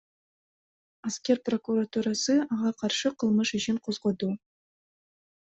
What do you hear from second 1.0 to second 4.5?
Аскер прокуратурасы ага каршы кылмыш ишин козгоду.